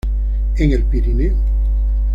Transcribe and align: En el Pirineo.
En 0.57 0.71
el 0.71 0.83
Pirineo. 0.85 1.35